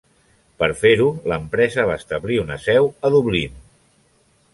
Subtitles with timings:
[0.61, 3.61] Per fer-ho, l'empresa va establir una seu a Dublín.